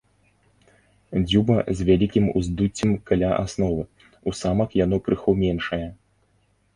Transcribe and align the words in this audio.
Дзюба 1.25 1.57
з 1.79 1.85
вялікім 1.89 2.25
уздуццем 2.41 2.95
каля 3.09 3.29
асновы, 3.43 3.83
у 4.31 4.33
самак 4.41 4.69
яно 4.85 4.97
крыху 5.09 5.31
меншае. 5.43 5.83